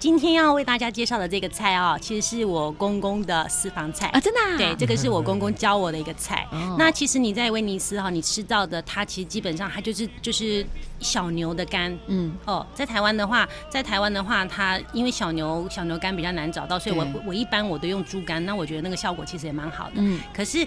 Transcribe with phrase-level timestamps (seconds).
[0.00, 4.56] 今天要为大家介绍的这个菜哦，其实是我公公的私房菜啊，真的、啊。
[4.56, 6.48] 对，这个是我公公教我的一个菜。
[6.52, 10.66] 嗯、 那其实你在威尼斯哈、哦，你吃到的它其实基本上它就是就是
[11.00, 11.94] 小牛的肝。
[12.06, 12.34] 嗯。
[12.46, 18.42] 哦，在台湾的话，在台湾的话，它因为小牛小牛肝比较难找到，所以我我一般我都用猪肝。
[18.46, 19.96] 那我觉得那个效果其实也蛮好的。
[19.96, 20.18] 嗯。
[20.32, 20.66] 可是。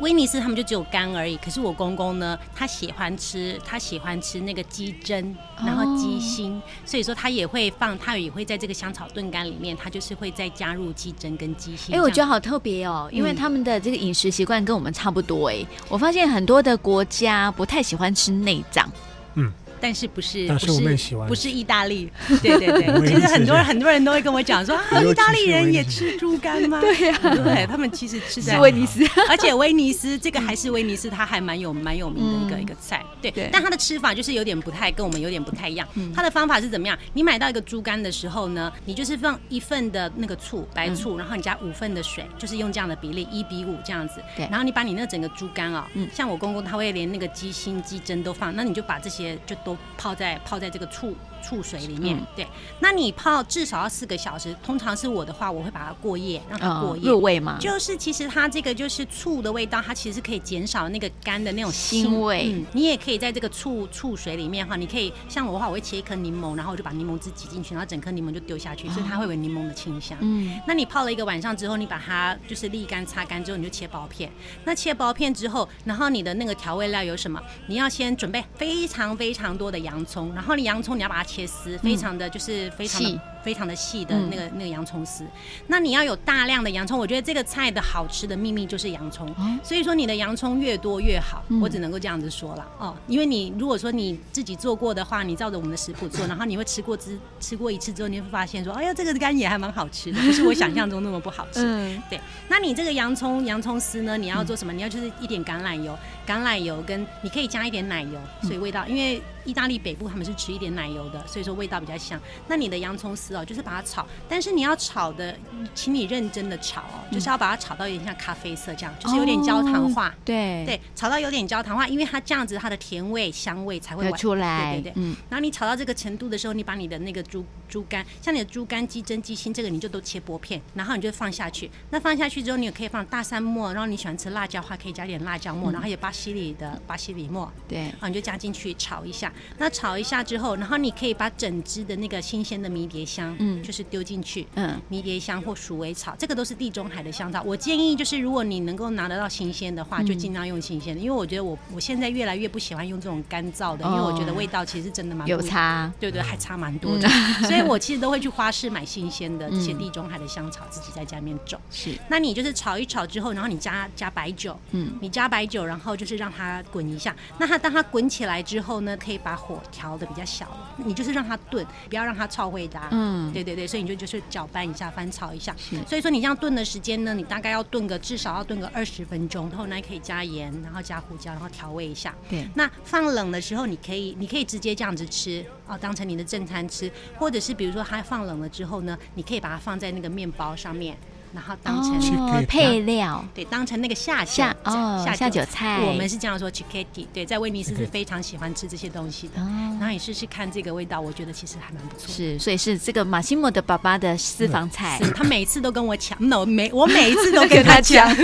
[0.00, 5.34] 威尼斯他们就只有肝而已，可是我公公呢，他喜欢吃，他喜欢吃那个鸡胗，
[5.64, 11.94] 然后鸡心，哦、所以说他也会放，他也会在这个香草炖肝里面，他就是会再加入鸡胗跟鸡心。
[11.94, 18.90] 哎、欸，我觉得好特别哦，因为他们的这个饮食习惯跟我们差不多哎，我发现很多的国家不太喜欢吃内脏。
[19.34, 19.52] 嗯。
[19.82, 21.26] 但是不是但是我们喜欢。
[21.28, 22.08] 不是意大利？
[22.40, 26.78] 对对对，其实很多人很多人都会跟我讲说 啊，意大利人也吃猪肝吗？
[26.82, 33.04] 对呀，对，他们其实吃在威尼斯，而且威尼斯这个还是威尼斯，它还蛮有蛮有名的一个一个菜。
[33.20, 35.86] 对，但它的吃法就是有点不太跟我们有点不太一样。
[36.14, 36.96] 它的方法是怎么样？
[37.12, 44.22] 你买到一个猪肝的时候呢，你就是放一份的那个醋，白醋，然后你加五份的水，就是用这样的比例一比五这样子。
[44.36, 50.40] 对，然后你把你那整个猪肝啊，像我公公他会连那个鸡心、鸡胗都放，那你就把这些就都泡在。
[50.44, 52.46] 泡在这个醋醋水里面，嗯、对，
[52.80, 54.54] 那你泡至少要四个小时。
[54.62, 57.58] 通常是我的话，我会把它过夜，让它过夜、哦、入味嘛。
[57.60, 62.64] 就是其实它这个就是醋的味道，它其实是可以减少那个干的那种腥，腥味、嗯。
[62.72, 70.16] 你也可以在这个醋醋水里面哈，你可以像我的话，我会切一颗柠檬，然后我就把柠檬汁挤进去，然后整颗柠檬就丢下去，所以它会有柠檬的清香。
[70.20, 74.30] 嗯，那你泡了一个晚上之后，你把它就是沥干擦干之后，你就切薄片。
[74.64, 77.40] 那切薄片之后，然后你的那个调味料有什么？
[77.66, 80.32] 你要先准备非常非常多的洋葱。
[80.34, 85.24] 然后你洋葱你要把它切丝，非常的就是非常的非常的细的那个那个洋葱丝。
[85.66, 89.32] 那你要有大量的洋葱，我觉得这个菜的好吃的秘密就是洋葱。
[89.62, 92.96] 所以说你的洋葱越多越好，我只能够这样子说了哦。
[93.06, 101.60] 因为你如果说你自己做过的话，你照着我们的食谱做， 然后你会吃过之吃过一次之后，你会发现说，哎呀，这个干也还蛮好吃的，不 是我想象中那么不好吃。
[102.08, 102.20] 对。
[102.48, 104.72] 那你这个洋葱洋葱丝呢，你要做什么？
[104.72, 109.22] 你要就是一点橄榄油，橄榄油跟你可以加一点奶油，所以味道因为。
[109.44, 112.16] 意大利北部他们是吃一点奶油的，所以说味道比较香。
[112.46, 115.36] 那你的洋葱丝哦，就是把它炒，但是你要炒的，
[115.74, 120.14] 请你认真的炒哦，就是要把它炒到有点像咖啡色这样，就是有点焦糖化。
[120.24, 124.74] 对对，炒到有点焦糖化，因为它这样子它的甜味香味才会出来。
[124.74, 125.16] 对对对，嗯。
[125.28, 131.70] 然后你炒到这个程度的时候，你把你的那个猪猪肝，像你的猪肝、鸡胗、鸡心，这个你就都切薄片，然后你就放下去。
[131.90, 139.32] 那放下去之后，你也可以放大蒜末，然后你喜欢吃辣椒的话，可以加点辣椒末，然后有巴西里的巴西里末，对，然后你就加进去炒一下。
[139.58, 147.42] 那炒一下之后，然后你可以把整只的那个新鲜的迷迭香，嗯，就是丢进去，嗯，迷迭香或鼠尾草，这个都是地中海的香草。
[147.42, 157.08] 我建议就是，如果你能够拿得到新鲜的话，就尽量用新鲜的，因为我觉得我我现在越来越不喜欢用这种干燥的，因为我觉得味道其实真的蛮有差，对对，还差蛮多的。
[157.48, 161.60] 所以我其实都会去花市买新鲜的这些地中海的香草，自己在家里面种。
[161.70, 167.14] 是，那你就是炒一炒之后，然后你加加白酒，嗯，你加白酒，然后就是让它滚一下。
[167.38, 172.80] 那它当它滚起来之后呢，可以把火调的比较小了，你就是让它炖，不要让它炒味的。
[172.90, 175.54] 嗯，对对对，所以你就就是搅拌一下，翻炒一下。
[175.58, 182.14] 是，所以说你这样炖的时间呢，你大概要炖个至少要炖个二十分钟，然后呢可以加盐，然后加胡椒，然后调味一下。
[182.28, 190.96] 对，那放冷的时候，你可以你可以直接这样子吃哦，当成你的正餐吃，或者是比如说它放冷了之后呢，你可以把它放在那个面包上面。
[191.34, 199.34] 然后当成配料，对，当成那个下下哦下酒菜，我们是这样说 cicchetti 对，在威尼斯是非常喜欢吃这些东西的。
[199.36, 202.06] 然后你试试看这个味道，我觉得其实还蛮不错。
[202.08, 208.06] 是，所以是这个马西莫的爸爸的私房菜，他每次都跟我抢， no 每我每一次都跟他抢。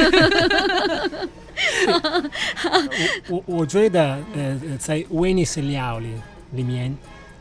[1.88, 6.12] 我我我觉得呃在威尼斯料理
[6.52, 6.94] 里面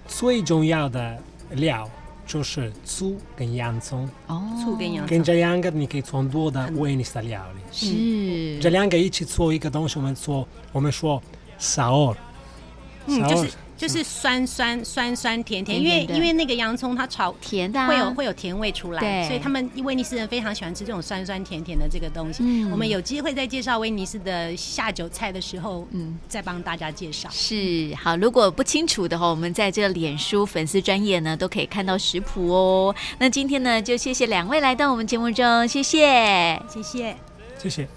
[0.07, 1.89] 最重要的料。
[2.27, 4.07] 就是醋跟洋葱。
[4.27, 7.61] 哦，醋跟洋葱，跟这两个你可以做很多的威尼斯料理。
[7.71, 11.19] 是，这两个一起做一个东西，我们做我们说
[11.59, 12.15] sour，
[13.07, 13.49] 嗯，就是。
[13.77, 22.43] 就是酸酸酸酸甜甜，因为因为那个洋葱它炒甜的，会有会有甜味出来，所以他们威尼斯人非常喜欢吃这种酸酸甜甜的这个东西。
[22.71, 27.29] 我们有机会在介绍威尼斯的下酒菜的时候，嗯，再帮大家介绍。
[27.31, 32.95] 是好，如果不清楚的话，我们在这个脸书粉丝专业呢都可以看到食谱哦。
[33.19, 37.15] 那今天呢，就谢谢两位来到我们节目中，谢谢，谢谢，
[37.59, 37.87] 谢谢。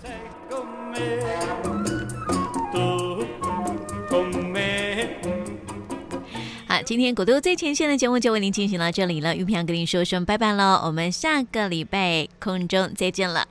[6.91, 13.47] 今天古都最前线的节目就为您进行到这里了，玉萍跟您说声拜拜喽，我们下个礼拜空中再见了。